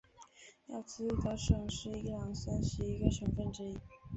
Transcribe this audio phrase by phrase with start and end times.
[0.69, 3.77] 亚兹德省是伊朗三十一个省份之一。